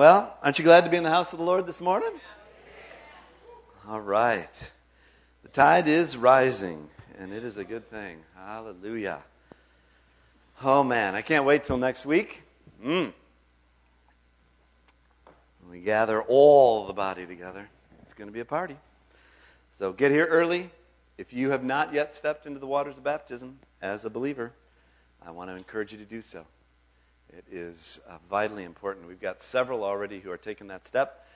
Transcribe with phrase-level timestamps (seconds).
[0.00, 2.08] Well, aren't you glad to be in the house of the Lord this morning?
[3.86, 4.48] All right.
[5.42, 6.88] The tide is rising,
[7.18, 8.16] and it is a good thing.
[8.34, 9.18] Hallelujah.
[10.62, 12.40] Oh, man, I can't wait till next week.
[12.82, 13.12] Mm.
[15.70, 17.68] We gather all the body together.
[18.00, 18.78] It's going to be a party.
[19.78, 20.70] So get here early.
[21.18, 24.52] If you have not yet stepped into the waters of baptism as a believer,
[25.22, 26.46] I want to encourage you to do so.
[27.36, 29.06] It is uh, vitally important.
[29.06, 31.28] We've got several already who are taking that step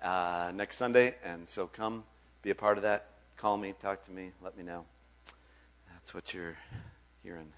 [0.00, 2.04] uh, next Sunday, and so come
[2.42, 3.08] be a part of that.
[3.36, 4.84] Call me, talk to me, let me know.
[5.92, 6.56] That's what you're
[7.24, 7.48] hearing.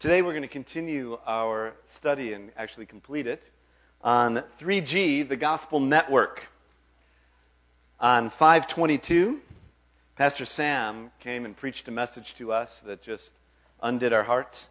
[0.00, 3.50] Today we're going to continue our study and actually complete it
[4.02, 6.48] on 3G, the Gospel Network.
[8.00, 9.40] On 522,
[10.16, 13.32] Pastor Sam came and preached a message to us that just
[13.82, 14.69] undid our hearts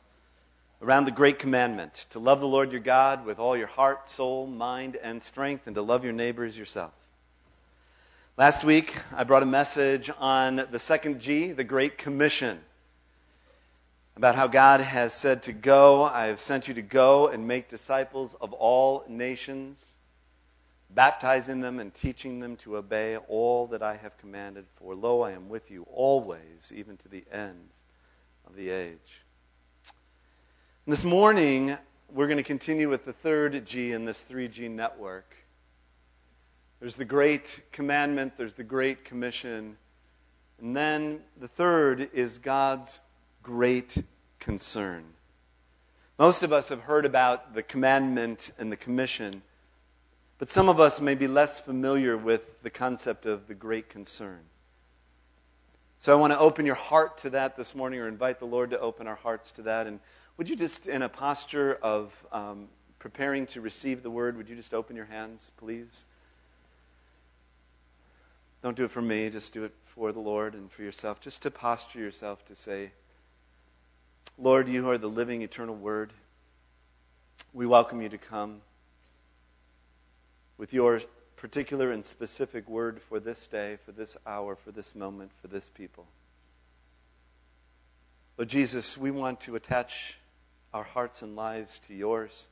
[0.81, 4.47] around the great commandment to love the Lord your God with all your heart, soul,
[4.47, 6.93] mind, and strength, and to love your neighbor as yourself.
[8.37, 12.59] Last week, I brought a message on the second G, the Great Commission,
[14.15, 16.03] about how God has said to go.
[16.05, 19.85] I have sent you to go and make disciples of all nations,
[20.89, 24.65] baptizing them and teaching them to obey all that I have commanded.
[24.75, 27.67] For lo, I am with you always, even to the end
[28.47, 29.23] of the age.
[30.89, 31.77] This morning,
[32.11, 35.35] we're going to continue with the third G in this 3G network.
[36.79, 39.77] There's the great commandment, there's the great commission,
[40.59, 43.01] and then the third is God's
[43.43, 44.03] great
[44.39, 45.03] concern.
[46.17, 49.43] Most of us have heard about the commandment and the commission,
[50.39, 54.39] but some of us may be less familiar with the concept of the great concern.
[55.99, 58.71] So I want to open your heart to that this morning, or invite the Lord
[58.71, 59.85] to open our hearts to that.
[59.85, 59.99] And
[60.39, 64.55] would you just, in a posture of um, preparing to receive the word, would you
[64.55, 66.05] just open your hands, please?
[68.63, 71.19] Don't do it for me, just do it for the Lord and for yourself.
[71.19, 72.91] Just to posture yourself to say,
[74.37, 76.13] Lord, you are the living, eternal word.
[77.51, 78.61] We welcome you to come
[80.57, 81.01] with your
[81.35, 85.67] particular and specific word for this day, for this hour, for this moment, for this
[85.67, 86.05] people.
[88.37, 90.15] Lord Jesus, we want to attach
[90.73, 92.47] our hearts and lives to yours.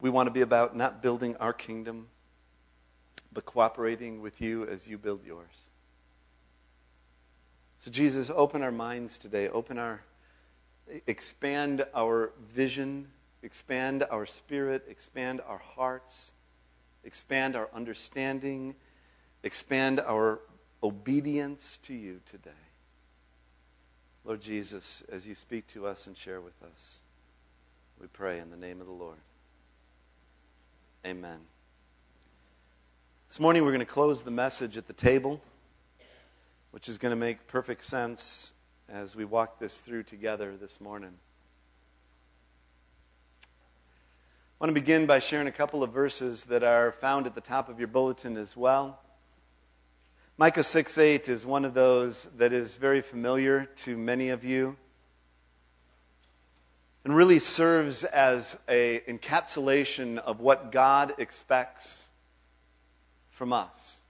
[0.00, 2.08] We want to be about not building our kingdom,
[3.32, 5.70] but cooperating with you as you build yours.
[7.78, 10.02] So, Jesus, open our minds today, open our,
[11.06, 13.08] expand our vision,
[13.42, 16.32] expand our spirit, expand our hearts,
[17.04, 18.74] expand our understanding,
[19.42, 20.40] expand our
[20.82, 22.50] obedience to you today.
[24.28, 26.98] Lord Jesus, as you speak to us and share with us,
[27.98, 29.16] we pray in the name of the Lord.
[31.06, 31.38] Amen.
[33.28, 35.40] This morning we're going to close the message at the table,
[36.72, 38.52] which is going to make perfect sense
[38.90, 41.14] as we walk this through together this morning.
[43.40, 43.46] I
[44.60, 47.70] want to begin by sharing a couple of verses that are found at the top
[47.70, 49.00] of your bulletin as well.
[50.40, 54.76] Micah 6 8 is one of those that is very familiar to many of you
[57.04, 62.04] and really serves as an encapsulation of what God expects
[63.30, 64.00] from us.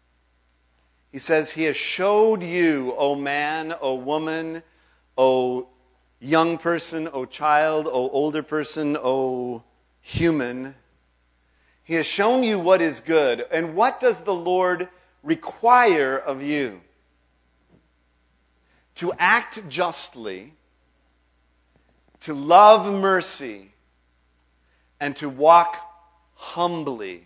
[1.11, 4.63] He says, He has showed you, O man, O woman,
[5.17, 5.69] O
[6.21, 9.63] young person, O child, O older person, O
[10.03, 10.75] human.
[11.85, 13.47] He has shown you what is good.
[13.51, 14.91] And what does the Lord
[15.23, 16.81] require of you
[18.97, 20.55] to act justly,
[22.21, 23.71] to love mercy,
[25.01, 25.77] and to walk
[26.35, 27.25] humbly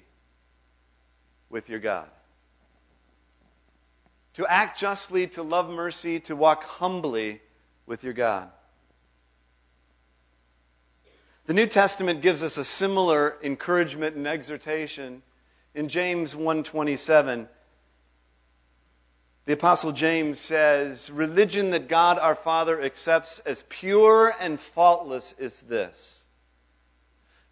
[1.48, 2.08] with your God.
[4.34, 7.40] To act justly, to love mercy, to walk humbly
[7.86, 8.50] with your God.
[11.46, 15.22] The New Testament gives us a similar encouragement and exhortation
[15.74, 17.48] in James 127
[19.44, 25.62] the Apostle James says, Religion that God our Father accepts as pure and faultless is
[25.62, 26.20] this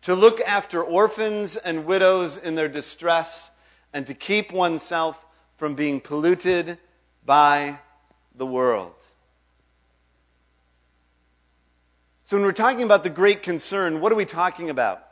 [0.02, 3.50] to look after orphans and widows in their distress
[3.92, 5.16] and to keep oneself
[5.58, 6.78] from being polluted
[7.26, 7.78] by
[8.34, 8.94] the world.
[12.24, 15.04] So, when we're talking about the great concern, what are we talking about?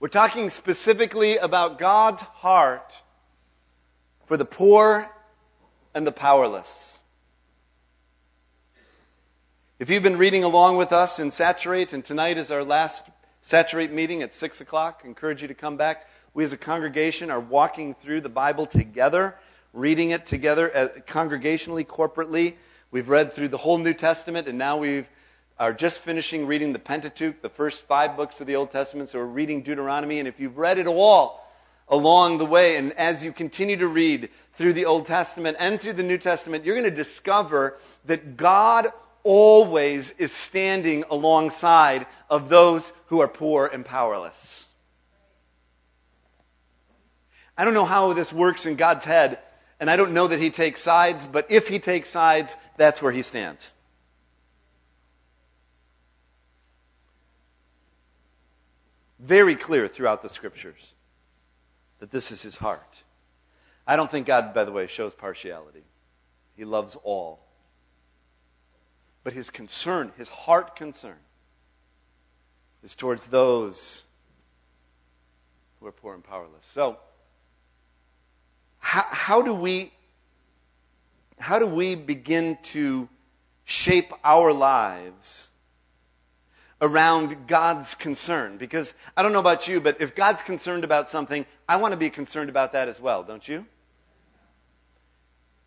[0.00, 3.02] We're talking specifically about God's heart
[4.30, 5.10] for the poor
[5.92, 7.00] and the powerless.
[9.80, 13.02] If you've been reading along with us in Saturate, and tonight is our last
[13.42, 15.00] Saturate meeting at 6 o'clock.
[15.02, 16.06] I Encourage you to come back.
[16.32, 19.34] We as a congregation are walking through the Bible together,
[19.72, 22.54] reading it together uh, congregationally, corporately.
[22.92, 25.06] We've read through the whole New Testament, and now we
[25.58, 29.08] are just finishing reading the Pentateuch, the first five books of the Old Testament.
[29.08, 31.44] So we're reading Deuteronomy, and if you've read it all
[31.90, 35.94] along the way, and as you continue to read through the Old Testament and through
[35.94, 38.92] the New Testament, you're going to discover that God
[39.24, 44.64] always is standing alongside of those who are poor and powerless.
[47.58, 49.38] I don't know how this works in God's head,
[49.80, 53.12] and I don't know that He takes sides, but if He takes sides, that's where
[53.12, 53.72] He stands.
[59.18, 60.94] Very clear throughout the scriptures
[62.00, 63.02] that this is His heart.
[63.86, 65.84] I don't think God, by the way, shows partiality.
[66.56, 67.40] He loves all.
[69.22, 71.16] But his concern, his heart concern,
[72.82, 74.04] is towards those
[75.78, 76.66] who are poor and powerless.
[76.66, 76.98] So,
[78.78, 79.92] how, how do we
[81.38, 83.08] how do we begin to
[83.64, 85.48] shape our lives
[86.80, 88.56] around God's concern?
[88.56, 91.96] Because I don't know about you, but if God's concerned about something, I want to
[91.96, 93.66] be concerned about that as well, don't you?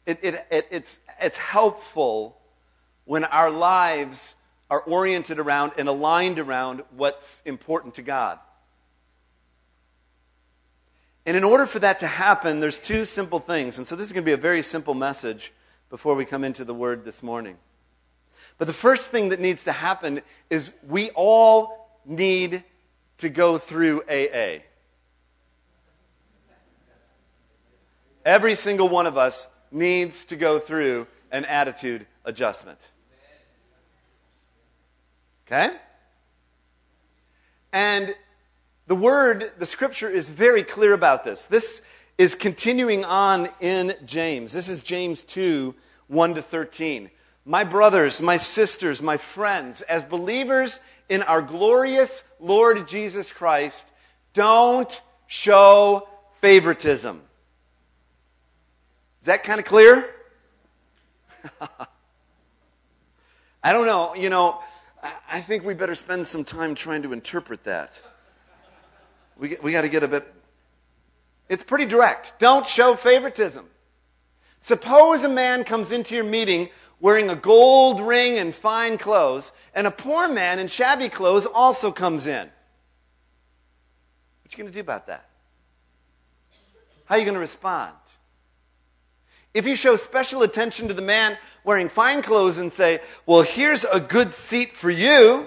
[0.06, 2.38] It, it, it, it's, it's helpful
[3.06, 4.36] when our lives
[4.70, 8.40] are oriented around and aligned around what's important to God.
[11.26, 13.78] And in order for that to happen, there's two simple things.
[13.78, 15.54] And so this is going to be a very simple message
[15.90, 17.58] before we come into the word this morning.
[18.58, 22.64] But the first thing that needs to happen is we all need
[23.20, 24.60] to go through AA.
[28.26, 32.80] Every single one of us needs to go through an attitude adjustment.
[35.48, 35.76] Okay?
[37.74, 38.16] And
[38.88, 41.46] the word, the scripture is very clear about this.
[41.46, 41.82] This
[42.18, 44.54] is continuing on in James.
[44.54, 45.74] This is James 2
[46.08, 47.10] 1 to 13.
[47.46, 50.80] My brothers, my sisters, my friends, as believers
[51.10, 53.86] in our glorious Lord Jesus Christ,
[54.34, 56.08] don't show
[56.40, 57.22] favoritism.
[59.22, 60.10] Is that kind of clear?
[63.64, 64.16] I don't know.
[64.16, 64.62] You know,
[65.30, 68.02] I think we better spend some time trying to interpret that.
[69.38, 70.32] We, we got to get a bit.
[71.50, 72.40] It's pretty direct.
[72.40, 73.66] Don't show favoritism.
[74.64, 76.70] Suppose a man comes into your meeting
[77.02, 81.92] wearing a gold ring and fine clothes, and a poor man in shabby clothes also
[81.92, 82.48] comes in.
[82.48, 82.48] What
[84.48, 85.28] are you going to do about that?
[87.04, 87.92] How are you going to respond?
[89.54, 93.84] If you show special attention to the man wearing fine clothes and say, Well, here's
[93.84, 95.46] a good seat for you,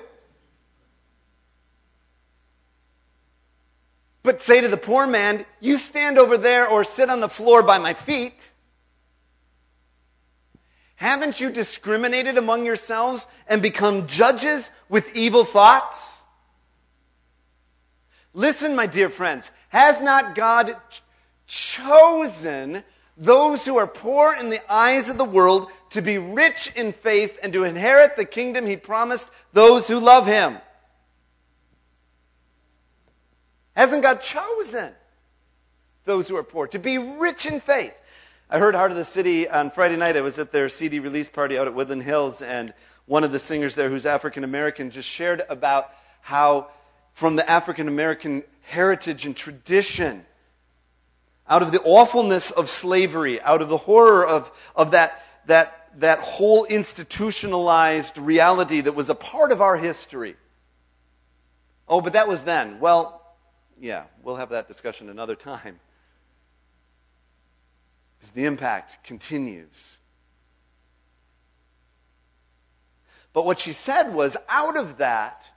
[4.23, 7.63] but say to the poor man, You stand over there or sit on the floor
[7.63, 8.51] by my feet.
[10.97, 16.17] Haven't you discriminated among yourselves and become judges with evil thoughts?
[18.33, 21.03] Listen, my dear friends, has not God ch-
[21.47, 22.83] chosen
[23.17, 27.39] those who are poor in the eyes of the world to be rich in faith
[27.43, 30.59] and to inherit the kingdom he promised those who love him.
[33.75, 34.93] Hasn't God chosen
[36.05, 37.95] those who are poor to be rich in faith?
[38.49, 40.17] I heard Heart of the City on Friday night.
[40.17, 42.73] I was at their CD release party out at Woodland Hills, and
[43.05, 46.69] one of the singers there, who's African American, just shared about how,
[47.13, 50.25] from the African American heritage and tradition,
[51.49, 56.21] out of the awfulness of slavery, out of the horror of, of that, that, that
[56.21, 60.37] whole institutionalized reality that was a part of our history.
[61.89, 62.79] Oh, but that was then.
[62.79, 63.27] Well,
[63.81, 65.81] yeah, we'll have that discussion another time.
[68.27, 69.99] Because the impact continues.
[73.33, 75.49] But what she said was out of that,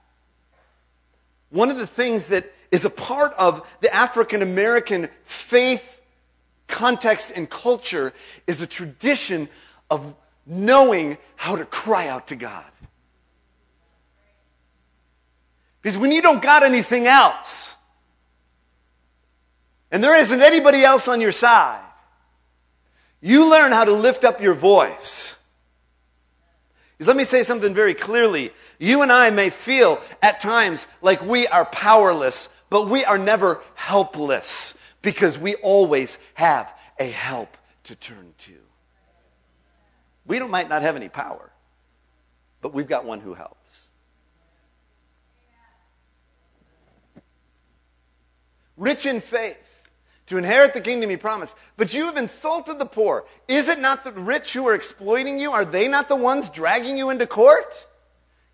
[1.49, 5.83] one of the things that is a part of the African American faith
[6.67, 8.13] context and culture
[8.45, 9.49] is a tradition
[9.89, 10.13] of
[10.45, 12.65] knowing how to cry out to God.
[15.81, 17.73] Because when you don't got anything else,
[19.89, 21.88] and there isn't anybody else on your side,
[23.21, 25.35] you learn how to lift up your voice.
[26.99, 28.51] Let me say something very clearly.
[28.77, 33.61] You and I may feel at times like we are powerless but we are never
[33.75, 38.53] helpless because we always have a help to turn to.
[40.25, 41.51] We don't, might not have any power,
[42.61, 43.88] but we've got one who helps.
[48.77, 49.68] rich in faith,
[50.29, 51.53] to inherit the kingdom he promised.
[51.75, 53.25] But you have insulted the poor.
[53.48, 55.51] Is it not the rich who are exploiting you?
[55.51, 57.88] Are they not the ones dragging you into court?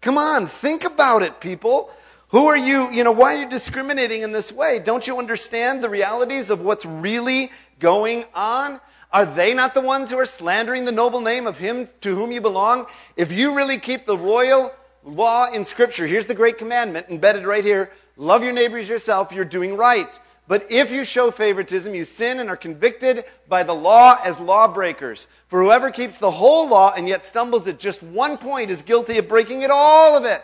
[0.01, 1.89] Come on, think about it, people.
[2.29, 2.91] Who are you?
[2.91, 4.79] You know, why are you discriminating in this way?
[4.79, 8.79] Don't you understand the realities of what's really going on?
[9.11, 12.31] Are they not the ones who are slandering the noble name of him to whom
[12.31, 12.85] you belong?
[13.15, 17.63] If you really keep the royal law in Scripture, here's the great commandment embedded right
[17.63, 20.19] here love your neighbors yourself, you're doing right.
[20.47, 25.27] But if you show favoritism, you sin and are convicted by the law as lawbreakers.
[25.47, 29.17] For whoever keeps the whole law and yet stumbles at just one point is guilty
[29.17, 30.43] of breaking it all of it.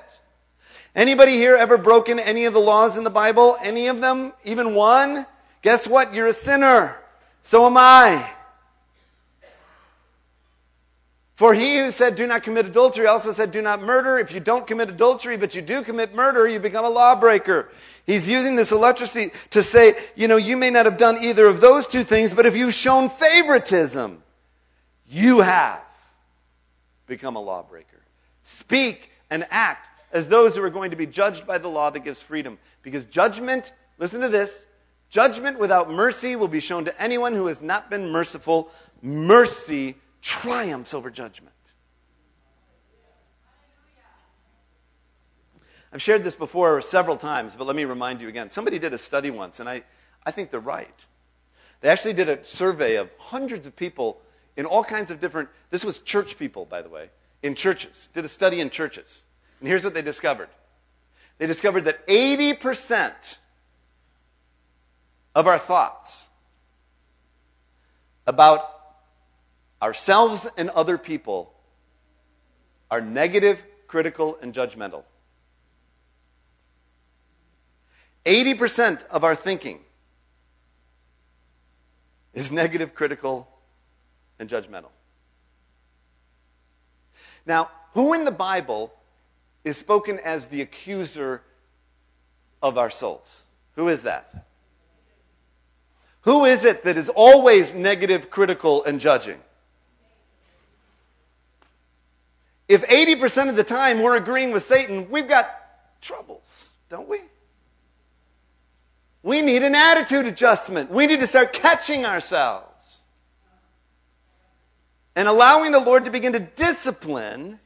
[0.96, 3.58] Anybody here ever broken any of the laws in the Bible?
[3.62, 4.34] Any of them?
[4.44, 5.26] Even one?
[5.62, 6.14] Guess what?
[6.14, 6.98] You're a sinner.
[7.44, 8.30] So am I.
[11.42, 14.20] For he who said, Do not commit adultery, also said, Do not murder.
[14.20, 17.70] If you don't commit adultery, but you do commit murder, you become a lawbreaker.
[18.06, 21.60] He's using this electricity to say, you know, you may not have done either of
[21.60, 24.22] those two things, but if you've shown favoritism,
[25.10, 25.82] you have
[27.08, 28.04] become a lawbreaker.
[28.44, 32.02] Speak and act as those who are going to be judged by the law that
[32.02, 32.60] gives freedom.
[32.84, 34.68] Because judgment, listen to this,
[35.10, 38.70] judgment without mercy will be shown to anyone who has not been merciful.
[39.02, 41.56] Mercy triumphs over judgment.
[45.94, 48.50] I've shared this before several times, but let me remind you again.
[48.50, 49.84] Somebody did a study once, and I,
[50.26, 50.96] I think they're right.
[51.82, 54.22] They actually did a survey of hundreds of people
[54.56, 57.10] in all kinds of different, this was church people, by the way,
[57.44, 59.24] in churches, did a study in churches.
[59.60, 60.50] And here's what they discovered
[61.38, 63.38] they discovered that 80%
[65.34, 66.30] of our thoughts
[68.28, 68.81] about
[69.82, 71.54] ourselves and other people
[72.90, 75.04] are negative, critical, and judgmental.
[78.26, 79.80] 80% of our thinking
[82.34, 83.48] is negative, critical,
[84.40, 84.90] and judgmental.
[87.46, 88.94] Now, who in the Bible
[89.64, 91.42] is spoken as the accuser
[92.62, 93.46] of our souls?
[93.76, 94.46] Who is that?
[96.22, 99.40] Who is it that is always negative, critical, and judging?
[102.72, 105.46] If 80% of the time we're agreeing with Satan, we've got
[106.00, 107.20] troubles, don't we?
[109.24, 110.90] We need an attitude adjustment.
[110.90, 113.00] We need to start catching ourselves
[115.18, 117.60] and allowing the Lord to begin to discipline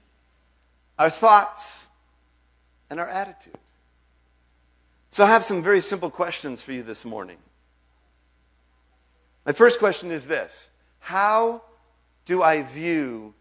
[0.98, 1.88] our thoughts
[2.90, 3.60] and our attitude.
[5.12, 7.38] So, I have some very simple questions for you this morning.
[9.46, 11.62] My first question is this How
[12.26, 13.36] do I view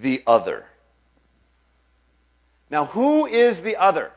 [0.00, 0.66] the other?
[2.70, 4.10] Now, who is the other?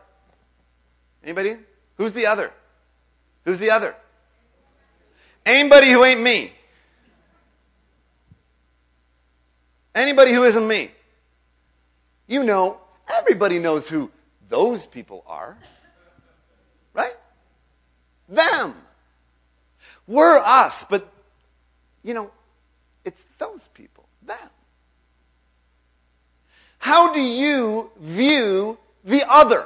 [1.24, 1.58] Anybody?
[1.98, 2.51] Who's the other?
[3.44, 3.96] Who's the other?
[5.46, 6.53] Anybody who ain't me.
[9.94, 10.91] Anybody who isn't me.
[12.27, 14.12] You know, everybody knows who
[14.50, 15.58] those people are.
[16.94, 17.13] Right?
[18.27, 18.74] Them.
[20.08, 21.12] We're us, but,
[22.03, 22.32] you know,
[23.03, 24.05] it's those people.
[24.25, 24.38] Them.
[26.86, 29.65] How do you view the other?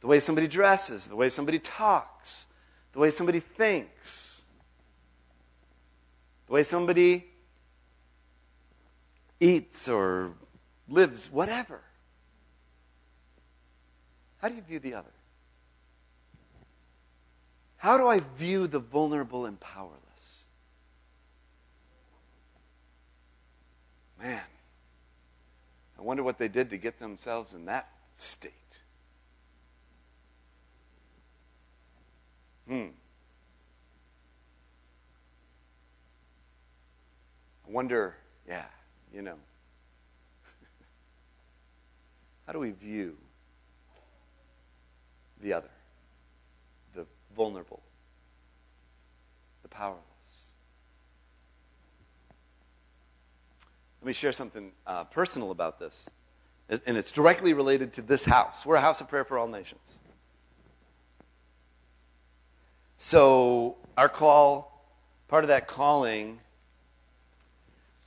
[0.00, 2.46] the way somebody dresses, the way somebody talks,
[2.92, 4.42] the way somebody thinks,
[6.46, 7.26] the way somebody
[9.38, 10.32] eats or
[10.88, 11.80] lives, whatever.
[14.38, 15.12] How do you view the other?
[17.76, 19.99] How do I view the vulnerable and powerless?
[24.22, 24.40] Man,
[25.98, 28.52] I wonder what they did to get themselves in that state.
[32.68, 32.88] Hmm.
[37.66, 38.14] I wonder,
[38.46, 38.66] yeah,
[39.14, 39.36] you know.
[42.46, 43.16] How do we view
[45.42, 45.70] the other,
[46.94, 47.80] the vulnerable,
[49.62, 50.09] the powerless?
[54.00, 56.08] Let me share something uh, personal about this.
[56.68, 58.64] And it's directly related to this house.
[58.64, 59.98] We're a house of prayer for all nations.
[62.96, 64.84] So, our call,
[65.26, 66.38] part of that calling,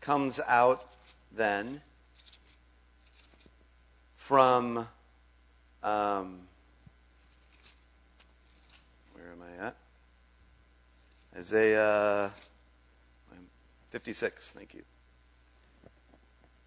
[0.01, 0.87] comes out
[1.35, 1.81] then
[4.15, 4.87] from
[5.83, 6.39] um,
[9.13, 9.75] where am I at?
[11.37, 12.31] Isaiah
[13.91, 14.83] 56, thank you.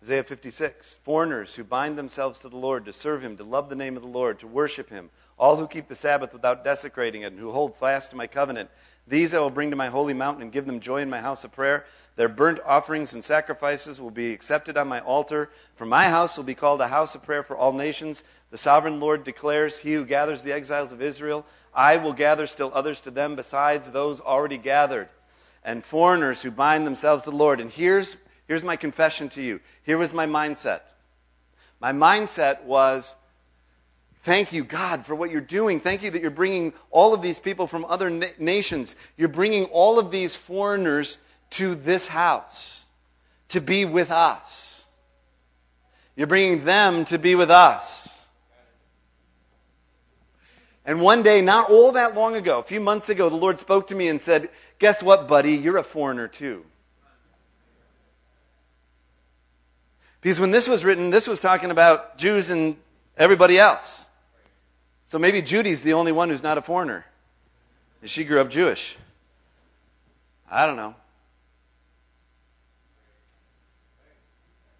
[0.03, 3.77] Isaiah 56 Foreigners who bind themselves to the Lord, to serve him, to love the
[3.77, 7.33] name of the Lord, to worship him, all who keep the Sabbath without desecrating it,
[7.33, 8.71] and who hold fast to my covenant.
[9.09, 11.45] These I will bring to my holy mountain and give them joy in my house
[11.45, 11.87] of prayer.
[12.17, 15.51] Their burnt offerings and sacrifices will be accepted on my altar.
[15.77, 18.25] For my house will be called a house of prayer for all nations.
[18.51, 22.73] The sovereign Lord declares, He who gathers the exiles of Israel, I will gather still
[22.75, 25.09] others to them besides those already gathered,
[25.63, 27.61] and foreigners who bind themselves to the Lord.
[27.61, 29.61] And here's, here's my confession to you.
[29.83, 30.81] Here was my mindset.
[31.81, 33.15] My mindset was,
[34.23, 35.79] Thank you, God, for what you're doing.
[35.79, 38.97] Thank you that you're bringing all of these people from other na- nations.
[39.17, 41.19] You're bringing all of these foreigners
[41.51, 42.85] to this house
[43.51, 44.85] to be with us.
[46.17, 48.27] You're bringing them to be with us.
[50.85, 53.87] And one day, not all that long ago, a few months ago, the Lord spoke
[53.89, 54.49] to me and said,
[54.81, 55.55] Guess what, buddy?
[55.55, 56.65] You're a foreigner too.
[60.27, 62.75] Because when this was written, this was talking about Jews and
[63.17, 64.09] everybody else.
[65.07, 67.07] So maybe Judy's the only one who's not a foreigner.
[68.01, 68.97] And she grew up Jewish.
[70.51, 70.97] I don't know.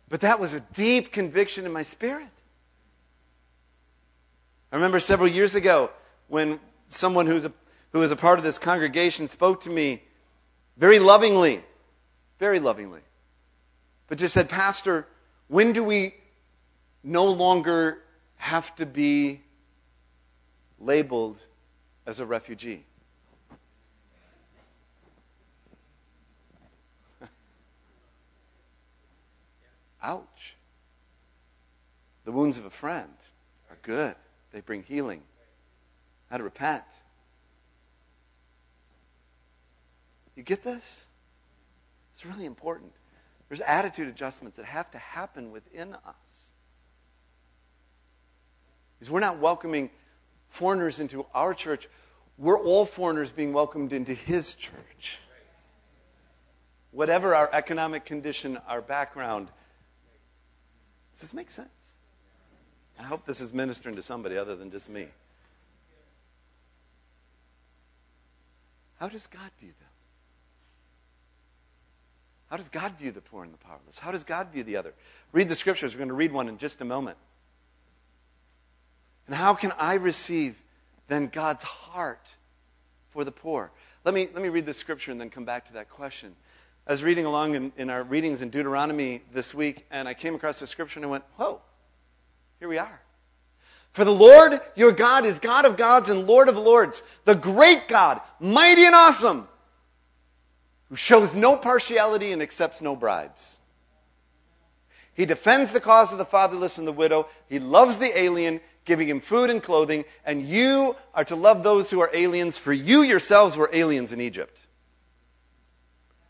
[0.09, 2.27] But that was a deep conviction in my spirit.
[4.73, 5.91] I remember several years ago
[6.27, 7.53] when someone who's a,
[7.93, 10.03] who was a part of this congregation spoke to me
[10.77, 11.63] very lovingly,
[12.41, 13.03] very lovingly,
[14.09, 15.07] but just said, Pastor,
[15.49, 16.15] when do we
[17.03, 18.03] no longer
[18.37, 19.41] have to be
[20.79, 21.39] labeled
[22.07, 22.85] as a refugee.
[30.03, 30.55] Ouch.
[32.25, 33.13] The wounds of a friend
[33.71, 34.17] are good,
[34.53, 35.23] they bring healing.
[36.31, 36.83] How to repent.
[40.35, 41.07] You get this?
[42.15, 42.93] It's really important.
[43.49, 46.51] There's attitude adjustments that have to happen within us.
[48.99, 49.91] Because we're not welcoming
[50.49, 51.89] foreigners into our church,
[52.39, 55.19] we're all foreigners being welcomed into his church.
[56.91, 59.49] Whatever our economic condition, our background.
[61.13, 61.69] Does this make sense?
[62.99, 65.09] I hope this is ministering to somebody other than just me.
[68.99, 69.86] How does God view them?
[72.51, 73.99] How does God view the poor and the powerless?
[73.99, 74.95] How does God view the other?
[75.33, 75.95] Read the scriptures.
[75.95, 77.17] We're going to read one in just a moment.
[79.27, 80.57] And how can I receive
[81.09, 82.35] then God's heart
[83.11, 83.73] for the poor?
[84.05, 86.37] Let me, let me read the scripture and then come back to that question.
[86.87, 90.37] I was reading along in, in our readings in Deuteronomy this week, and I came
[90.37, 91.61] across the scripture and I went, whoa,
[92.61, 93.01] here we are.
[93.93, 97.89] For the Lord your God is God of gods and Lord of lords, the great
[97.89, 99.49] God, mighty and awesome,
[100.89, 103.59] who shows no partiality and accepts no bribes.
[105.15, 107.29] He defends the cause of the fatherless and the widow.
[107.49, 111.91] He loves the alien giving him food and clothing, and you are to love those
[111.91, 114.59] who are aliens, for you yourselves were aliens in Egypt.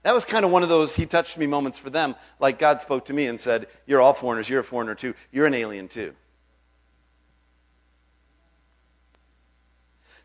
[0.03, 2.81] That was kind of one of those he touched me moments for them, like God
[2.81, 5.89] spoke to me and said, You're all foreigners, you're a foreigner too, you're an alien
[5.89, 6.15] too.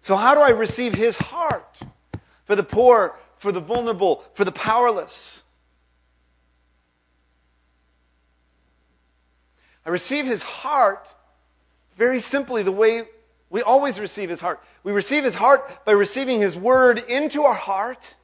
[0.02, 1.80] So, how do I receive his heart
[2.46, 5.44] for the poor, for the vulnerable, for the powerless?
[9.86, 11.14] I receive his heart
[11.98, 13.04] very simply the way
[13.52, 14.60] we always receive His heart.
[14.84, 18.16] We receive His heart by receiving His Word into our heart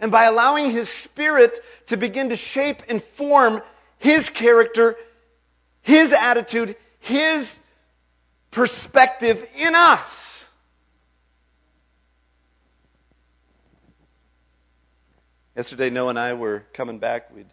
[0.00, 3.62] and by allowing His Spirit to begin to shape and form
[3.98, 4.96] His character,
[5.82, 7.60] His attitude, His
[8.50, 10.25] perspective in us.
[15.56, 17.34] Yesterday, Noah and I were coming back.
[17.34, 17.46] We'd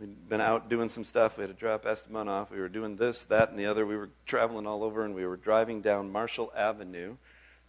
[0.00, 1.36] We'd been out doing some stuff.
[1.36, 2.50] We had to drop Esteban off.
[2.50, 3.86] We were doing this, that, and the other.
[3.86, 7.14] We were traveling all over, and we were driving down Marshall Avenue.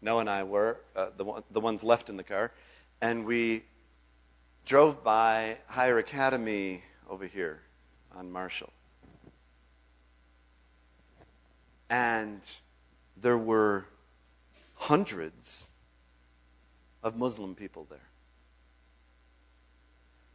[0.01, 2.51] Noah and I were, uh, the, one, the ones left in the car.
[3.01, 3.65] And we
[4.65, 7.61] drove by Higher Academy over here
[8.15, 8.73] on Marshall.
[11.89, 12.41] And
[13.17, 13.85] there were
[14.73, 15.69] hundreds
[17.03, 18.12] of Muslim people there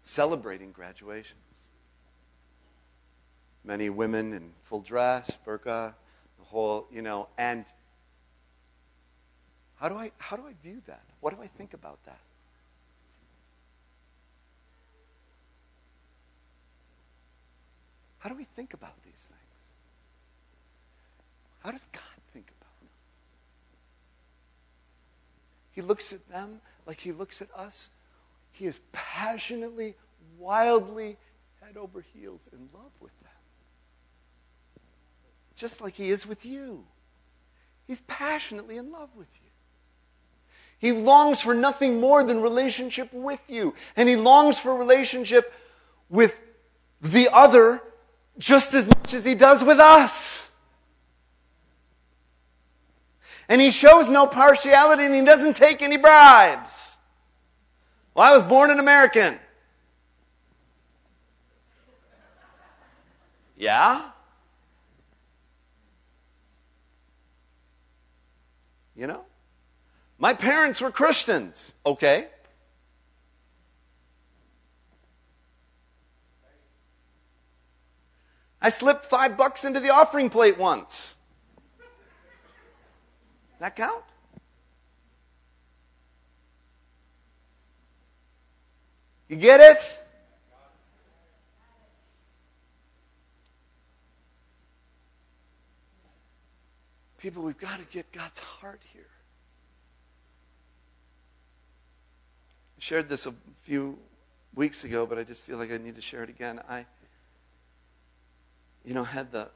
[0.09, 1.35] celebrating graduations.
[3.62, 5.92] many women in full dress, burqa,
[6.38, 7.66] the whole, you know, and
[9.77, 11.03] how do I how do I view that?
[11.21, 12.21] What do I think about that?
[18.18, 19.64] How do we think about these things?
[21.61, 22.88] How does God think about them?
[25.73, 27.90] He looks at them like he looks at us.
[28.59, 29.94] He is passionately,
[30.37, 31.16] wildly,
[31.62, 33.31] head over heels in love with them.
[35.55, 36.85] Just like he is with you.
[37.87, 39.51] He's passionately in love with you.
[40.81, 43.75] He longs for nothing more than relationship with you.
[43.97, 45.53] And he longs for relationship
[46.09, 46.35] with
[47.01, 47.81] the other
[48.38, 50.42] just as much as he does with us.
[53.49, 56.88] And he shows no partiality and he doesn't take any bribes.
[58.18, 59.38] Well, I was born an American.
[63.57, 64.11] Yeah?
[68.96, 69.24] You know?
[70.18, 71.72] My parents were Christians.
[71.87, 72.26] Okay.
[78.61, 81.14] I slipped five bucks into the offering plate once.
[83.61, 84.02] That count?
[89.29, 89.79] You get it?
[97.19, 99.03] People, we've got to get God's heart here.
[102.79, 103.99] I shared this a few
[104.55, 106.61] weeks ago, but I just feel like I need to share it again.
[106.69, 106.87] I,
[108.85, 109.49] you know, had the,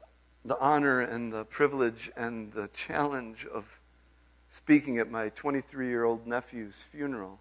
[0.45, 3.65] the honor and the privilege and the challenge of
[4.49, 7.39] speaking at my 23 year old nephew's funeral.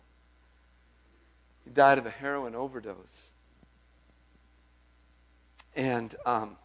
[1.64, 3.30] He died of a heroin overdose.
[5.74, 6.56] And um,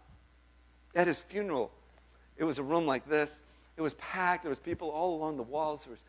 [0.96, 1.72] at his funeral,
[2.38, 3.32] it was a room like this.
[3.78, 4.44] It was packed.
[4.44, 5.86] There was people all along the walls.
[5.86, 6.04] There was,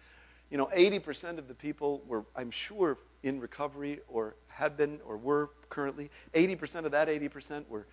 [0.51, 5.17] you know, 80% of the people were, I'm sure, in recovery or had been or
[5.17, 6.11] were currently.
[6.35, 7.87] 80% of that 80% were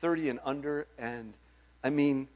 [0.00, 0.86] 30 and under.
[0.98, 1.34] And
[1.84, 2.28] I mean,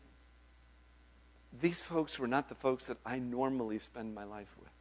[1.60, 4.71] these folks were not the folks that I normally spend my life with.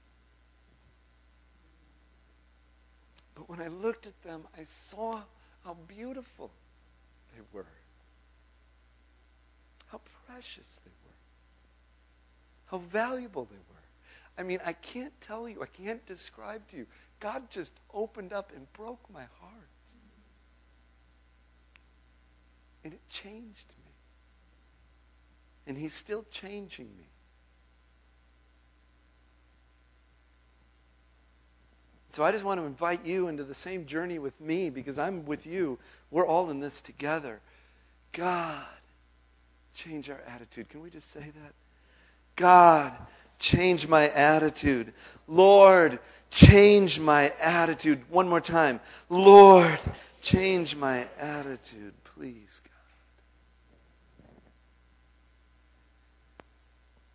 [3.41, 5.19] But when I looked at them, I saw
[5.65, 6.51] how beautiful
[7.33, 7.65] they were,
[9.87, 11.15] how precious they were,
[12.67, 13.81] how valuable they were.
[14.37, 16.85] I mean, I can't tell you, I can't describe to you.
[17.19, 19.69] God just opened up and broke my heart.
[22.83, 23.91] And it changed me.
[25.65, 27.05] And He's still changing me.
[32.13, 35.25] So I just want to invite you into the same journey with me because I'm
[35.25, 35.79] with you.
[36.09, 37.39] We're all in this together.
[38.11, 38.65] God,
[39.73, 40.67] change our attitude.
[40.67, 41.53] Can we just say that?
[42.35, 42.93] God,
[43.39, 44.91] change my attitude.
[45.27, 48.01] Lord, change my attitude.
[48.09, 48.81] One more time.
[49.09, 49.79] Lord,
[50.21, 52.71] change my attitude, please, God.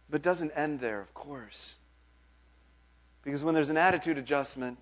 [0.09, 1.77] But doesn't end there, of course.
[3.23, 4.79] Because when there's an attitude adjustment,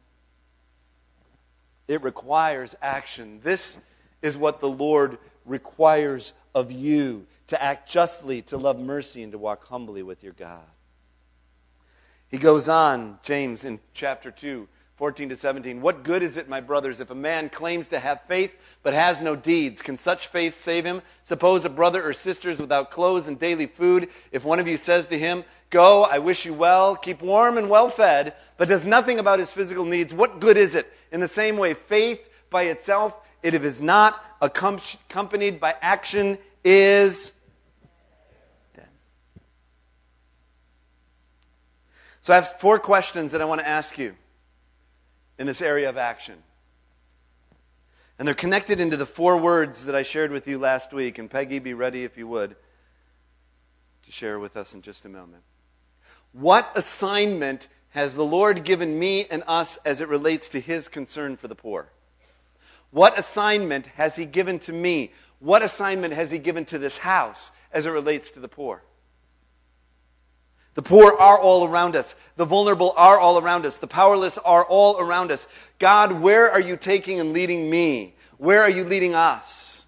[1.89, 3.41] it requires action.
[3.43, 3.79] This
[4.23, 9.39] is what the Lord requires of you to act justly, to love mercy, and to
[9.39, 10.65] walk humbly with your God.
[12.29, 15.81] He goes on, James, in chapter 2, 14 to 17.
[15.81, 18.55] What good is it, my brothers, if a man claims to have faith
[18.85, 19.83] but has no deeds?
[19.83, 21.03] Can such faith save him?
[21.25, 24.09] Suppose a brother or sister is without clothes and daily food.
[24.31, 27.69] If one of you says to him, Go, I wish you well, keep warm and
[27.69, 30.93] well fed, but does nothing about his physical needs, what good is it?
[31.11, 37.33] In the same way, faith by itself, if it is not accompanied by action, is
[38.77, 38.87] dead.
[42.21, 44.15] So I have four questions that I want to ask you
[45.39, 46.43] in this area of action.
[48.19, 51.19] And they're connected into the four words that I shared with you last week.
[51.19, 52.55] And Peggy, be ready if you would
[54.05, 55.43] to share with us in just a moment.
[56.33, 61.37] What assignment has the Lord given me and us as it relates to his concern
[61.37, 61.89] for the poor?
[62.91, 65.13] What assignment has he given to me?
[65.41, 68.83] What assignment has he given to this house as it relates to the poor?
[70.75, 72.17] The poor are all around us.
[72.37, 73.79] The vulnerable are all around us.
[73.79, 75.47] The powerless are all around us.
[75.79, 78.15] God, where are you taking and leading me?
[78.39, 79.87] Where are you leading us?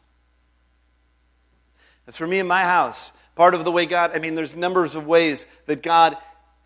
[2.07, 4.95] As for me and my house, part of the way God, I mean, there's numbers
[4.95, 6.17] of ways that God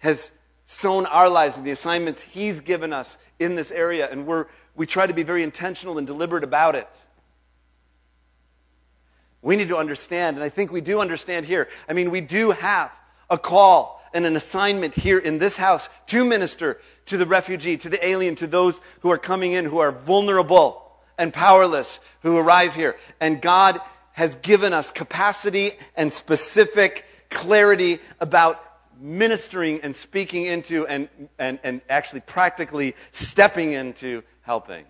[0.00, 0.32] has
[0.66, 4.86] sown our lives and the assignments He's given us in this area, and we're, we
[4.86, 6.88] try to be very intentional and deliberate about it.
[9.42, 11.68] We need to understand, and I think we do understand here.
[11.88, 12.92] I mean, we do have
[13.30, 17.88] a call and an assignment here in this house to minister to the refugee, to
[17.88, 20.86] the alien, to those who are coming in who are vulnerable
[21.18, 22.96] and powerless who arrive here.
[23.20, 23.80] And God
[24.12, 28.62] has given us capacity and specific clarity about
[29.00, 34.84] ministering and speaking into and, and, and actually practically stepping into helping.
[34.84, 34.86] I'm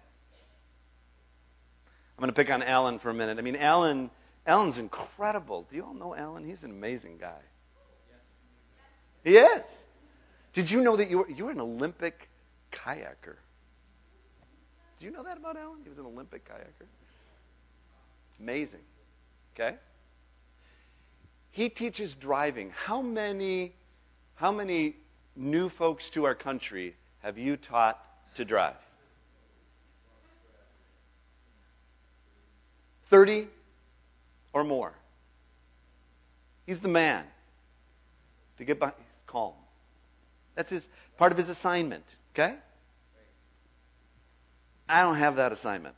[2.19, 3.39] going to pick on Alan for a minute.
[3.39, 4.11] I mean, Alan,
[4.47, 5.67] Alan's incredible.
[5.71, 6.45] Do you all know Alan?
[6.45, 7.39] He's an amazing guy.
[9.25, 9.85] He is.
[10.53, 12.29] Did you know that you were, you were an Olympic
[12.73, 13.37] kayaker?
[14.99, 15.79] Do you know that about Alan?
[15.83, 16.87] He was an Olympic kayaker.
[18.41, 18.81] Amazing.
[19.55, 19.77] Okay?
[21.51, 22.71] He teaches driving.
[22.71, 23.75] How many,
[24.35, 24.97] how many
[25.37, 28.05] new folks to our country have you taught
[28.35, 28.77] to drive?
[33.09, 33.49] 30
[34.53, 34.95] or more.
[36.67, 37.25] He's the man
[38.59, 38.93] to get by.
[39.31, 39.53] Calm.
[40.57, 42.57] That's his part of his assignment, okay?
[44.89, 45.95] I don't have that assignment.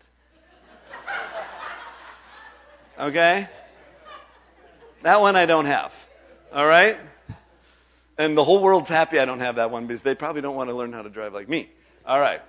[3.01, 3.49] Okay?
[5.01, 5.95] That one I don't have.
[6.53, 6.99] All right?
[8.19, 10.69] And the whole world's happy I don't have that one because they probably don't want
[10.69, 11.71] to learn how to drive like me.
[12.05, 12.43] All right.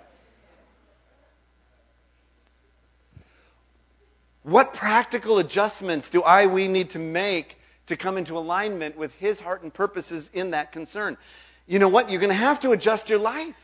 [4.44, 9.40] What practical adjustments do I, we need to make to come into alignment with His
[9.40, 11.18] heart and purposes in that concern?
[11.68, 12.10] You know what?
[12.10, 13.56] You're going to have to adjust your life.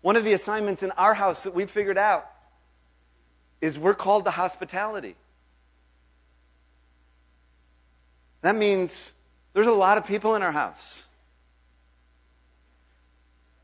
[0.00, 2.30] One of the assignments in our house that we figured out
[3.60, 5.16] is we're called to hospitality.
[8.42, 9.12] That means
[9.54, 11.06] there's a lot of people in our house.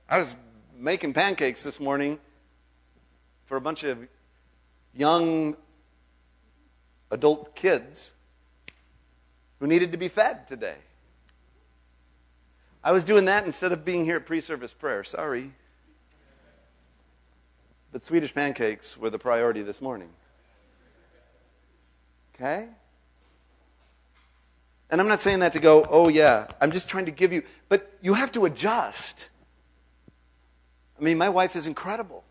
[0.08, 0.34] I was
[0.74, 2.18] making pancakes this morning
[3.44, 3.98] for a bunch of
[4.94, 5.56] young
[7.10, 8.12] adult kids
[9.58, 10.76] who needed to be fed today.
[12.82, 15.04] I was doing that instead of being here at pre service prayer.
[15.04, 15.52] Sorry.
[17.92, 20.08] But Swedish pancakes were the priority this morning.
[22.34, 22.68] Okay?
[24.90, 26.46] And I'm not saying that to go, oh, yeah.
[26.60, 29.28] I'm just trying to give you, but you have to adjust.
[30.98, 32.24] I mean, my wife is incredible.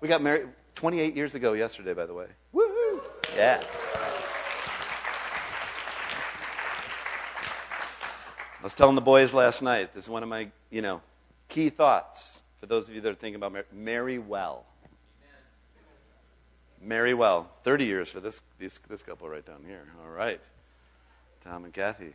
[0.00, 2.26] We got married 28 years ago yesterday, by the way.
[2.54, 2.59] Woohoo!
[3.36, 3.62] Yeah.
[8.60, 11.00] I was telling the boys last night, this is one of my, you know,
[11.48, 14.66] key thoughts for those of you that are thinking about mar- marry well.
[16.82, 17.50] Marry well.
[17.64, 19.86] 30 years for this, this, this couple right down here.
[20.02, 20.40] All right.
[21.44, 22.12] Tom and Kathy.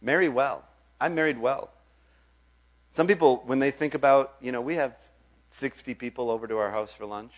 [0.00, 0.64] Marry well.
[1.00, 1.70] I married well.
[2.92, 4.94] Some people, when they think about, you know, we have
[5.50, 7.32] 60 people over to our house for lunch.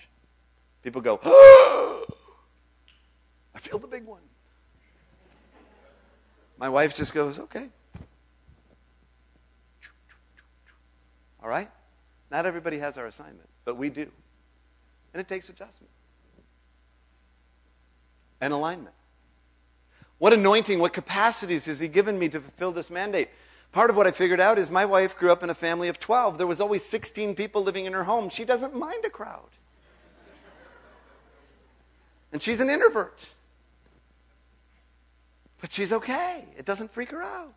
[0.82, 1.93] People go, oh,
[3.54, 4.20] I feel the big one.
[6.58, 7.68] My wife just goes, okay.
[11.42, 11.70] All right?
[12.30, 14.10] Not everybody has our assignment, but we do.
[15.12, 15.90] And it takes adjustment
[18.40, 18.94] and alignment.
[20.18, 23.28] What anointing, what capacities has He given me to fulfill this mandate?
[23.72, 25.98] Part of what I figured out is my wife grew up in a family of
[25.98, 26.38] 12.
[26.38, 28.28] There was always 16 people living in her home.
[28.30, 29.48] She doesn't mind a crowd.
[32.32, 33.26] And she's an introvert.
[35.60, 36.44] But she's okay.
[36.56, 37.54] It doesn't freak her out.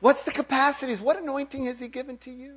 [0.00, 1.00] What's the capacities?
[1.00, 2.56] What anointing has He given to you?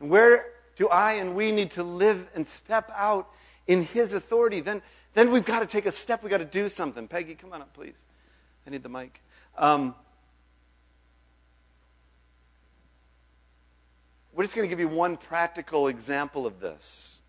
[0.00, 0.46] And Where
[0.76, 3.28] do I and we need to live and step out
[3.66, 4.60] in His authority?
[4.60, 4.82] Then
[5.14, 6.22] then we've got to take a step.
[6.22, 7.06] We've got to do something.
[7.06, 8.02] Peggy, come on up, please.
[8.66, 9.22] I need the mic.
[9.56, 9.94] Um,
[14.34, 17.22] we're just going to give you one practical example of this.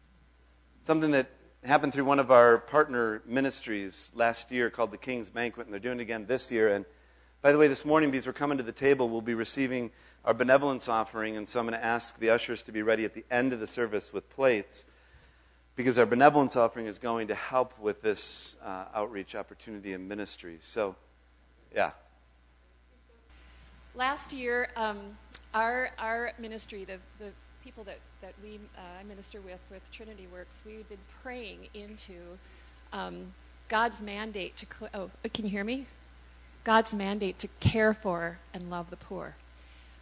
[0.86, 1.32] Something that
[1.64, 5.80] happened through one of our partner ministries last year called the King's Banquet, and they're
[5.80, 6.68] doing it again this year.
[6.68, 6.86] And
[7.42, 9.90] by the way, this morning, because we're coming to the table, we'll be receiving
[10.26, 13.16] our benevolence offering, and so I'm going to ask the ushers to be ready at
[13.16, 14.86] the end of the service with plates
[15.76, 20.58] because our benevolence offering is going to help with this uh, outreach opportunity and ministry.
[20.60, 20.96] So,
[21.74, 21.94] yeah.
[23.96, 25.00] Last year, um,
[25.56, 27.32] our, our ministry, the, the
[27.66, 32.14] people that, that we uh, minister with, with Trinity Works, we've been praying into
[32.94, 33.34] um,
[33.70, 35.88] God's mandate to, cl- oh, can you hear me?
[36.64, 39.36] God's mandate to care for and love the poor.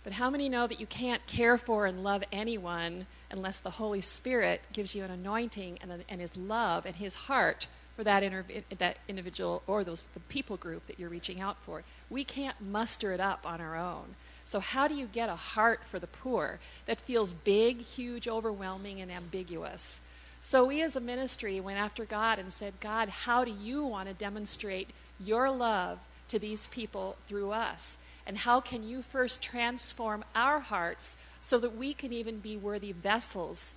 [0.04, 4.02] But how many know that you can't care for and love anyone unless the Holy
[4.02, 8.63] Spirit gives you an anointing and, and His love and His heart for that, interv-
[8.78, 11.84] that individual or those the people group that you're reaching out for?
[12.10, 14.15] We can't muster it up on our own.
[14.46, 19.02] So, how do you get a heart for the poor that feels big, huge, overwhelming,
[19.02, 20.02] and ambiguous?
[20.42, 24.10] So, we as a ministry went after God and said, God, how do you want
[24.10, 27.98] to demonstrate your love to these people through us?
[28.26, 32.92] And how can you first transform our hearts so that we can even be worthy
[32.92, 33.74] vessels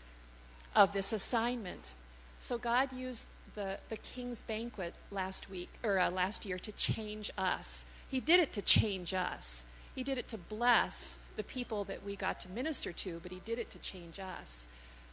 [0.74, 1.94] of this assignment?
[2.38, 7.30] So God used the, the king's banquet last week or uh, last year to change
[7.36, 7.86] us.
[8.08, 9.64] He did it to change us.
[9.96, 13.40] He did it to bless the people that we got to minister to, but he
[13.44, 14.66] did it to change us.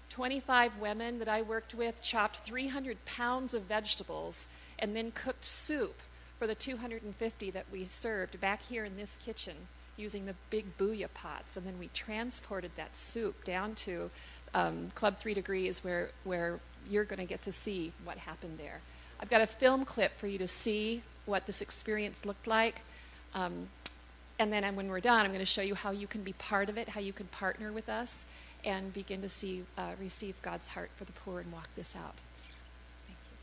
[0.09, 6.01] 25 women that I worked with chopped 300 pounds of vegetables and then cooked soup
[6.37, 9.55] for the 250 that we served back here in this kitchen
[9.95, 11.55] using the big booyah pots.
[11.55, 14.11] And then we transported that soup down to
[14.53, 18.81] um, Club Three Degrees, where, where you're going to get to see what happened there.
[19.19, 22.81] I've got a film clip for you to see what this experience looked like.
[23.33, 23.69] Um,
[24.39, 26.69] and then when we're done, I'm going to show you how you can be part
[26.69, 28.25] of it, how you can partner with us,
[28.65, 32.15] and begin to see, uh, receive God's heart for the poor and walk this out.
[33.07, 33.37] Thank you.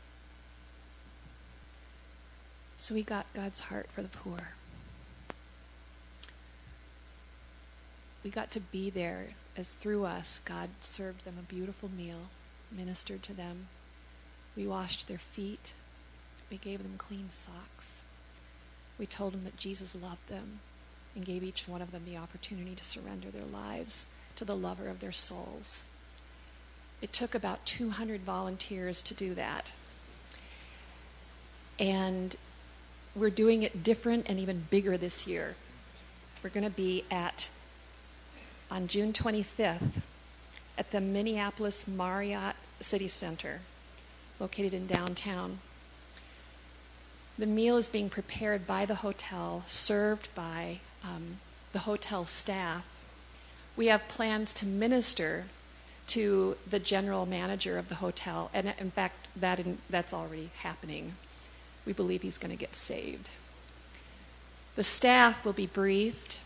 [2.77, 4.39] So we got God's heart for the poor.
[8.23, 9.27] We got to be there
[9.57, 12.29] as through us, God served them a beautiful meal,
[12.71, 13.67] ministered to them.
[14.55, 15.73] We washed their feet.
[16.49, 18.01] We gave them clean socks.
[18.97, 20.59] We told them that Jesus loved them
[21.15, 24.87] and gave each one of them the opportunity to surrender their lives to the lover
[24.87, 25.83] of their souls.
[27.01, 29.71] It took about 200 volunteers to do that.
[31.79, 32.35] And
[33.15, 35.55] we're doing it different and even bigger this year.
[36.43, 37.49] We're going to be at,
[38.69, 40.01] on June 25th,
[40.77, 43.59] at the Minneapolis Marriott City Center,
[44.39, 45.59] located in downtown.
[47.37, 51.37] The meal is being prepared by the hotel, served by um,
[51.73, 52.85] the hotel staff.
[53.75, 55.45] We have plans to minister
[56.07, 61.15] to the general manager of the hotel, and in fact, that in, that's already happening.
[61.85, 63.29] We believe he's going to get saved.
[64.75, 66.39] The staff will be briefed.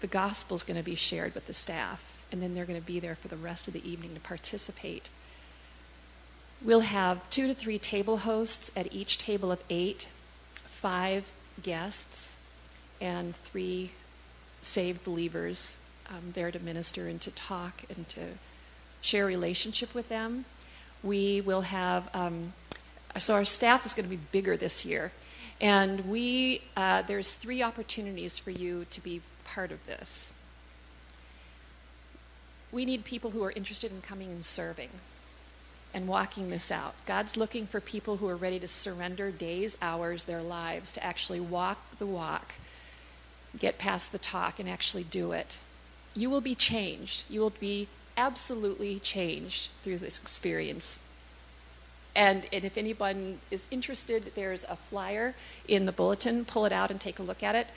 [0.00, 2.86] The gospel is going to be shared with the staff, and then they're going to
[2.86, 5.08] be there for the rest of the evening to participate.
[6.60, 10.08] We'll have two to three table hosts at each table of eight,
[10.66, 12.36] five guests,
[13.02, 13.90] and three
[14.62, 15.76] saved believers
[16.08, 18.20] um, there to minister and to talk and to
[19.00, 20.44] share relationship with them.
[21.02, 22.52] We will have, um,
[23.18, 25.10] so our staff is going to be bigger this year.
[25.60, 30.30] And we, uh, there's three opportunities for you to be part of this.
[32.70, 34.90] We need people who are interested in coming and serving
[35.92, 36.94] and walking this out.
[37.04, 41.40] God's looking for people who are ready to surrender days, hours, their lives to actually
[41.40, 42.54] walk the walk,
[43.58, 45.58] get past the talk, and actually do it.
[46.14, 47.24] You will be changed.
[47.28, 51.00] You will be absolutely changed through this experience.
[52.14, 55.34] And, and if anyone is interested, there's a flyer
[55.66, 56.44] in the bulletin.
[56.44, 57.68] Pull it out and take a look at it.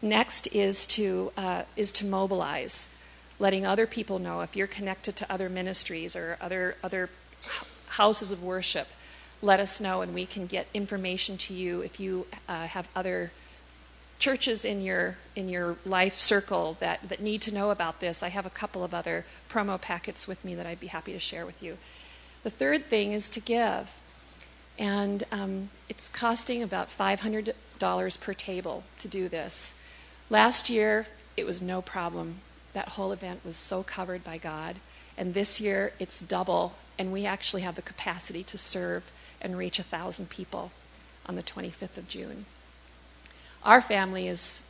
[0.00, 2.88] Next is to, uh, is to mobilize,
[3.38, 7.10] letting other people know if you're connected to other ministries or other, other
[7.86, 8.88] houses of worship,
[9.40, 13.32] let us know and we can get information to you if you uh, have other
[14.22, 18.22] churches in your in your life circle that, that need to know about this.
[18.22, 21.18] I have a couple of other promo packets with me that I'd be happy to
[21.18, 21.76] share with you.
[22.44, 24.00] The third thing is to give.
[24.78, 29.74] And um, it's costing about $500 per table to do this.
[30.30, 31.06] Last year,
[31.36, 32.36] it was no problem.
[32.74, 34.76] That whole event was so covered by God.
[35.18, 39.80] And this year, it's double and we actually have the capacity to serve and reach
[39.80, 40.70] a thousand people
[41.26, 42.46] on the 25th of June.
[43.64, 44.64] Our family is,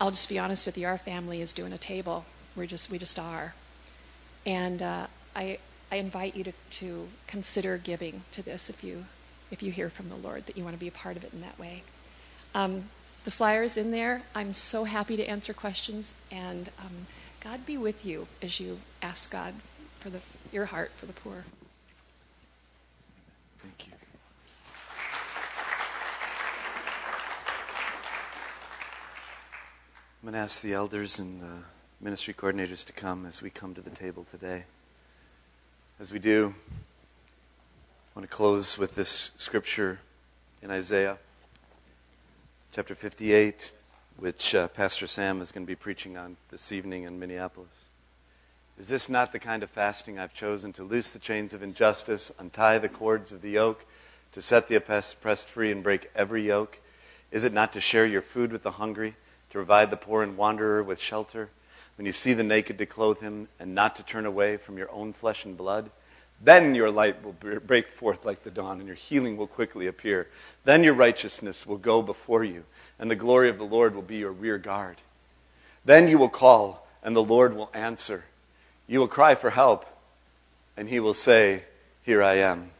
[0.00, 2.24] I'll just be honest with you, our family is doing a table.
[2.56, 3.54] We're just, we just are.
[4.44, 5.58] And uh, I,
[5.90, 9.06] I invite you to, to consider giving to this if you,
[9.50, 11.32] if you hear from the Lord that you want to be a part of it
[11.32, 11.82] in that way.
[12.54, 12.84] Um,
[13.24, 14.22] the flyer's in there.
[14.34, 17.06] I'm so happy to answer questions, and um,
[17.40, 19.54] God be with you as you ask God
[20.00, 20.20] for the
[20.52, 21.44] your heart for the poor.
[23.62, 23.99] Thank you.
[30.22, 31.62] I'm going to ask the elders and the
[31.98, 34.64] ministry coordinators to come as we come to the table today.
[35.98, 39.98] As we do, I want to close with this scripture
[40.60, 41.16] in Isaiah
[42.70, 43.72] chapter 58,
[44.18, 47.88] which uh, Pastor Sam is going to be preaching on this evening in Minneapolis.
[48.78, 52.30] Is this not the kind of fasting I've chosen to loose the chains of injustice,
[52.38, 53.86] untie the cords of the yoke,
[54.32, 56.78] to set the oppressed free and break every yoke?
[57.30, 59.14] Is it not to share your food with the hungry,
[59.50, 61.50] to provide the poor and wanderer with shelter?
[61.96, 64.90] When you see the naked, to clothe him, and not to turn away from your
[64.90, 65.90] own flesh and blood?
[66.42, 70.26] Then your light will break forth like the dawn, and your healing will quickly appear.
[70.64, 72.64] Then your righteousness will go before you,
[72.98, 74.96] and the glory of the Lord will be your rear guard.
[75.84, 78.24] Then you will call, and the Lord will answer.
[78.86, 79.84] You will cry for help,
[80.76, 81.64] and he will say,
[82.02, 82.70] Here I am.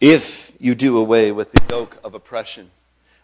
[0.00, 2.70] If you do away with the yoke of oppression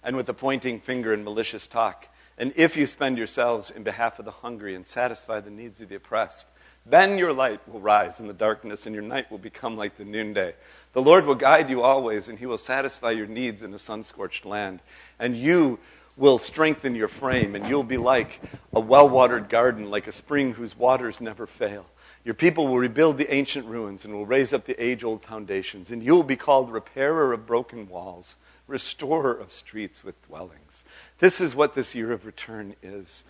[0.02, 2.08] and with the pointing finger and malicious talk.
[2.36, 5.88] And if you spend yourselves in behalf of the hungry and satisfy the needs of
[5.88, 6.48] the oppressed,
[6.84, 10.04] then your light will rise in the darkness and your night will become like the
[10.04, 10.52] noonday.
[10.94, 14.02] The Lord will guide you always and he will satisfy your needs in a sun
[14.02, 14.80] scorched land.
[15.20, 15.78] And you
[16.16, 18.40] will strengthen your frame and you'll be like
[18.72, 21.86] a well watered garden, like a spring whose waters never fail.
[22.28, 25.90] Your people will rebuild the ancient ruins and will raise up the age old foundations.
[25.90, 30.84] And you will be called repairer of broken walls, restorer of streets with dwellings.
[31.20, 33.24] This is what this year of return is,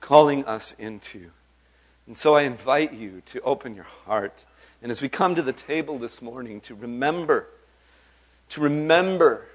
[0.00, 1.32] calling us into.
[2.06, 4.44] And so I invite you to open your heart.
[4.80, 7.48] And as we come to the table this morning, to remember,
[8.50, 9.46] to remember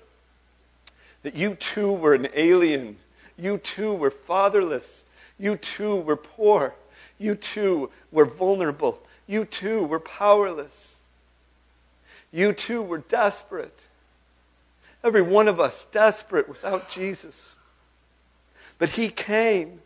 [1.23, 2.97] that you too were an alien.
[3.37, 5.05] You too were fatherless.
[5.37, 6.75] You too were poor.
[7.19, 8.99] You too were vulnerable.
[9.27, 10.95] You too were powerless.
[12.31, 13.77] You too were desperate.
[15.03, 17.57] Every one of us desperate without Jesus.
[18.79, 19.81] But He came.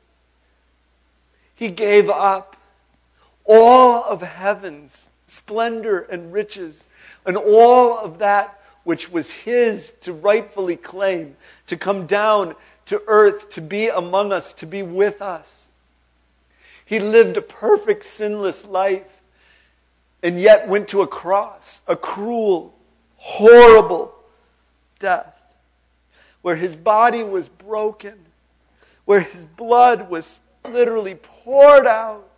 [1.55, 2.55] He gave up
[3.45, 6.83] all of heaven's splendor and riches
[7.25, 11.35] and all of that which was His to rightfully claim,
[11.67, 12.55] to come down
[12.85, 15.62] to earth, to be among us, to be with us.
[16.85, 19.21] He lived a perfect, sinless life
[20.23, 22.73] and yet went to a cross, a cruel,
[23.17, 24.15] horrible
[24.99, 25.35] death,
[26.41, 28.17] where his body was broken,
[29.05, 32.29] where his blood was literally poured out.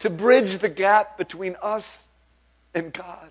[0.00, 2.08] To bridge the gap between us
[2.74, 3.30] and God.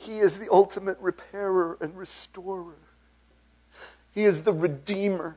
[0.00, 2.78] He is the ultimate repairer and restorer.
[4.12, 5.36] He is the Redeemer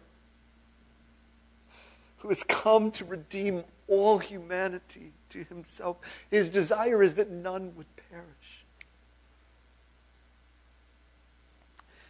[2.20, 5.97] who has come to redeem all humanity to himself.
[6.32, 8.64] His desire is that none would perish.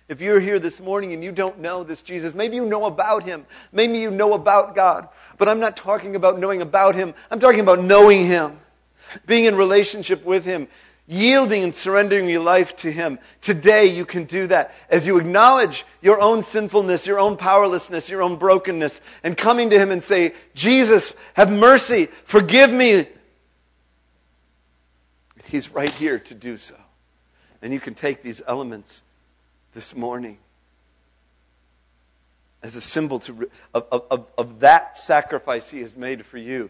[0.07, 3.23] If you're here this morning and you don't know this Jesus, maybe you know about
[3.23, 7.15] him, maybe you know about God, but I'm not talking about knowing about him.
[7.31, 8.59] I'm talking about knowing him,
[9.25, 10.67] being in relationship with him
[11.07, 13.19] yielding and surrendering your life to Him.
[13.41, 18.21] Today, you can do that as you acknowledge your own sinfulness, your own powerlessness, your
[18.21, 23.05] own brokenness, and coming to Him and say, Jesus, have mercy, forgive me.
[25.45, 26.75] He's right here to do so.
[27.61, 29.03] And you can take these elements
[29.73, 30.37] this morning
[32.61, 36.69] as a symbol to, of, of, of that sacrifice He has made for you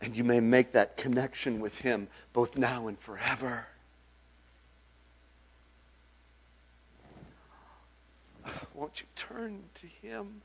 [0.00, 3.66] and you may make that connection with Him both now and forever.
[8.74, 10.42] Won't you turn to Him?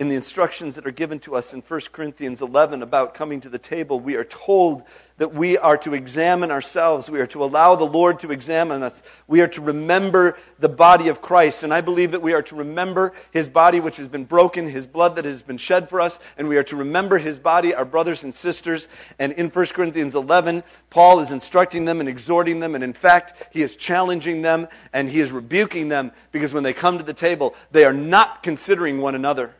[0.00, 3.48] In the instructions that are given to us in 1 Corinthians 11 about coming to
[3.48, 4.82] the table, we are told
[5.18, 7.08] that we are to examine ourselves.
[7.08, 9.04] We are to allow the Lord to examine us.
[9.28, 11.62] We are to remember the body of Christ.
[11.62, 14.84] And I believe that we are to remember his body which has been broken, his
[14.84, 17.84] blood that has been shed for us, and we are to remember his body, our
[17.84, 18.88] brothers and sisters.
[19.20, 22.74] And in 1 Corinthians 11, Paul is instructing them and exhorting them.
[22.74, 26.72] And in fact, he is challenging them and he is rebuking them because when they
[26.72, 29.54] come to the table, they are not considering one another.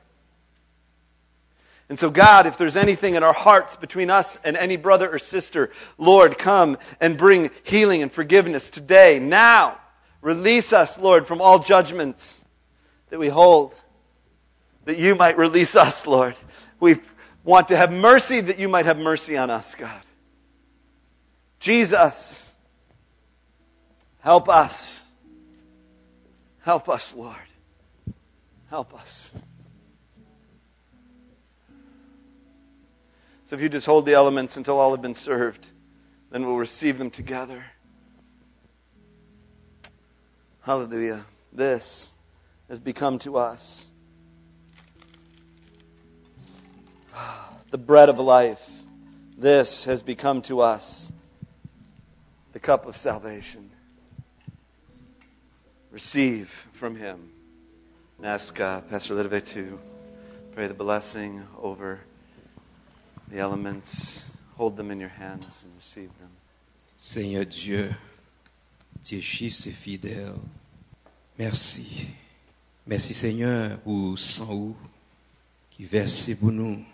[1.88, 5.18] And so, God, if there's anything in our hearts between us and any brother or
[5.18, 9.78] sister, Lord, come and bring healing and forgiveness today, now.
[10.22, 12.42] Release us, Lord, from all judgments
[13.10, 13.74] that we hold,
[14.86, 16.34] that you might release us, Lord.
[16.80, 16.96] We
[17.44, 20.00] want to have mercy, that you might have mercy on us, God.
[21.60, 22.54] Jesus,
[24.20, 25.04] help us.
[26.62, 27.36] Help us, Lord.
[28.70, 29.30] Help us.
[33.44, 35.66] So if you just hold the elements until all have been served,
[36.30, 37.64] then we'll receive them together.
[40.62, 41.26] Hallelujah.
[41.52, 42.14] This
[42.68, 43.90] has become to us
[47.70, 48.70] the bread of life.
[49.36, 51.12] This has become to us
[52.52, 53.68] the cup of salvation.
[55.90, 57.30] Receive from him.
[58.16, 59.78] And ask uh, Pastor Lidve to
[60.54, 62.00] pray the blessing over
[63.34, 66.30] the elements, hold them in your hands and receive them.
[66.96, 67.90] Seigneur Dieu,
[69.02, 70.36] tu es juste et fidèle.
[71.38, 72.08] Merci.
[72.86, 74.74] Merci Seigneur pour sang
[75.70, 76.84] qui versé pour nous.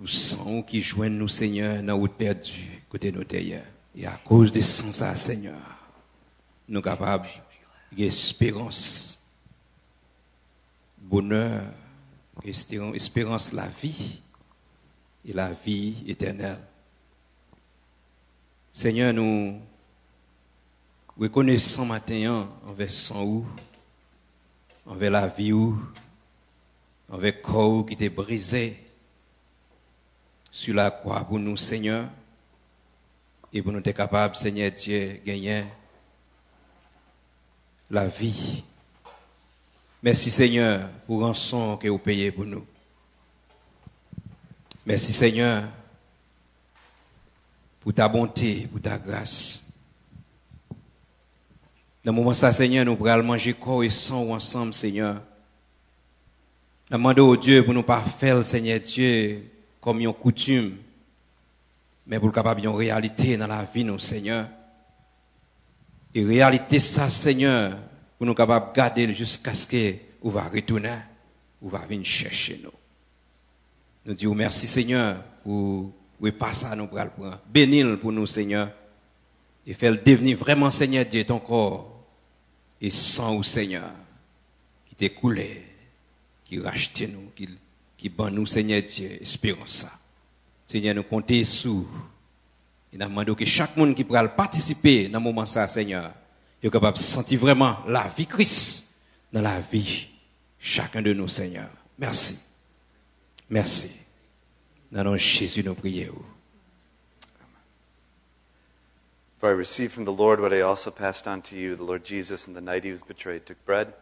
[0.00, 3.64] Ou sang qui joignent nous, Seigneur, dans route perdue, côté nous derrière.
[3.94, 5.54] Et à cause de sang, ça, Seigneur,
[6.68, 7.28] nous sommes capables
[7.92, 9.24] d'espérance,
[10.98, 11.62] bonheur,
[12.44, 14.20] espérance, la vie
[15.26, 16.58] et la vie éternelle.
[18.72, 19.60] Seigneur, nous
[21.18, 23.46] reconnaissons matin envers sang ou,
[24.86, 25.78] envers la vie ou,
[27.08, 28.76] envers le corps qui était brisé
[30.50, 32.08] sur la croix pour nous, Seigneur,
[33.52, 35.64] et pour nous être capables, Seigneur Dieu, gagner
[37.90, 38.64] la vie.
[40.02, 42.66] Merci, Seigneur, pour rançon que vous payez pour nous.
[44.86, 45.64] Merci, Seigneur,
[47.80, 49.72] pour ta bonté, pour ta grâce.
[52.04, 55.22] Dans le moment ça, Seigneur, nous pourrons manger corps et sang ensemble, Seigneur.
[56.90, 60.76] Nous demandons au Dieu pour nous pas faire, Seigneur Dieu, comme une coutume,
[62.06, 64.48] mais pour capable une réalité dans la vie, nous, Seigneur.
[66.14, 67.78] Et réalité, ça, Seigneur,
[68.18, 70.98] pour nous capables de garder jusqu'à ce que vous va retourner,
[71.62, 72.83] vous va venir chercher nous.
[74.06, 75.90] Nous disons merci, Seigneur, pour
[76.20, 77.40] repasser à nous pour le prendre.
[77.46, 78.70] Bénis pour nous, Seigneur.
[79.66, 81.90] Et faire devenir vraiment, Seigneur Dieu, ton corps.
[82.80, 83.90] Et sans au Seigneur,
[84.96, 85.62] qui coulé,
[86.44, 87.48] qui racheté nous, qui,
[87.96, 89.90] qui ban nous, Seigneur Dieu, espérons ça.
[90.66, 91.84] Seigneur, nous comptons sur.
[92.92, 96.12] Et nous demandons que chaque monde qui pourra participer dans moment ça, Seigneur,
[96.62, 99.00] est capable de sentir vraiment la vie Christ
[99.32, 100.06] dans la vie
[100.58, 101.68] chacun de nous, Seigneur.
[101.98, 102.53] Merci.
[103.54, 103.94] Merci.
[104.90, 106.24] Dans nom Jésus, nous prions.
[109.38, 111.76] For I received from the Lord what I also passed on to you.
[111.76, 113.94] The Lord Jesus, in the night he was betrayed, took bread,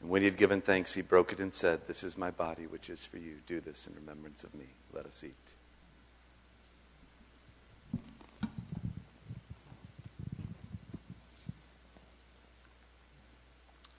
[0.00, 2.68] and when he had given thanks, he broke it and said, This is my body,
[2.68, 3.38] which is for you.
[3.48, 4.66] Do this in remembrance of me.
[4.92, 5.34] Let us eat.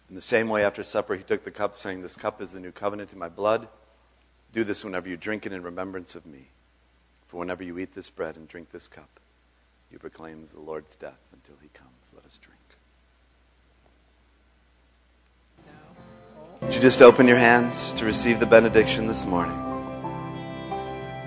[0.08, 2.62] In the same way, after supper, he took the cup, saying, This cup is the
[2.62, 3.68] new covenant in my blood.
[4.52, 6.48] Do this whenever you drink it in remembrance of me.
[7.28, 9.20] For whenever you eat this bread and drink this cup,
[9.92, 12.12] you proclaim the Lord's death until he comes.
[12.16, 12.58] Let us drink.
[16.62, 19.58] Would you just open your hands to receive the benediction this morning?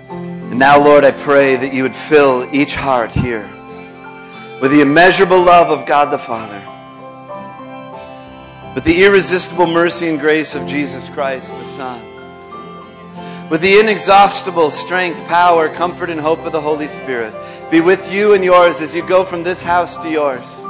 [0.09, 3.49] And now, Lord, I pray that you would fill each heart here
[4.61, 6.61] with the immeasurable love of God the Father,
[8.75, 12.12] with the irresistible mercy and grace of Jesus Christ the Son
[13.53, 17.31] with the inexhaustible strength, power, comfort, and hope of the Holy Spirit
[17.69, 20.65] be with you and yours as you go from this house to yours.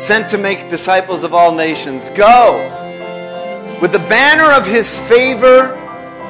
[0.00, 2.08] Sent to make disciples of all nations.
[2.08, 2.56] Go
[3.82, 5.74] with the banner of his favor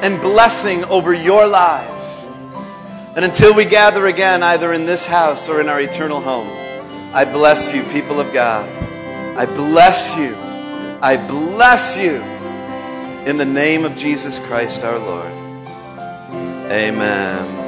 [0.01, 2.25] and blessing over your lives.
[3.15, 6.49] And until we gather again, either in this house or in our eternal home,
[7.13, 8.67] I bless you, people of God.
[9.37, 10.35] I bless you.
[11.01, 12.38] I bless you.
[13.25, 15.31] In the name of Jesus Christ our Lord.
[16.71, 17.58] Amen.